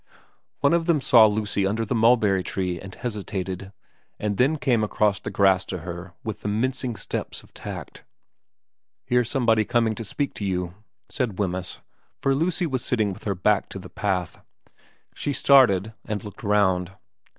One 0.61 0.73
of 0.73 0.87
them 0.87 0.99
saw 0.99 1.27
Lucy 1.27 1.67
under 1.67 1.85
the 1.85 1.93
mulberry 1.93 2.41
tree 2.41 2.81
and 2.81 2.95
hesitated, 2.95 3.71
and 4.19 4.37
then 4.37 4.57
came 4.57 4.83
across 4.83 5.19
the 5.19 5.29
grass 5.29 5.63
to 5.65 5.81
her 5.81 6.15
with 6.23 6.41
the 6.41 6.47
mincing 6.47 6.95
steps 6.95 7.43
of 7.43 7.53
tact. 7.53 8.03
* 8.55 9.05
Here's 9.05 9.29
somebody 9.29 9.63
coming 9.63 9.93
to 9.93 10.03
speak 10.03 10.33
to 10.33 10.43
you,' 10.43 10.73
said 11.09 11.29
n 11.29 11.35
VERA 11.35 11.35
21 11.45 11.51
Wemyss, 11.53 11.77
for 12.19 12.33
Lucy 12.33 12.65
was 12.65 12.83
sitting 12.83 13.13
with 13.13 13.25
her 13.25 13.35
back 13.35 13.69
to 13.69 13.77
the 13.77 13.89
path. 13.91 14.41
She 15.13 15.33
started 15.33 15.93
and 16.03 16.23
looked 16.23 16.41
round. 16.41 16.93